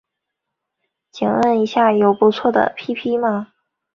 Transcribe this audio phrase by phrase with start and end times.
[1.11, 3.53] 请问一下有不错的 ㄟＰＰ 吗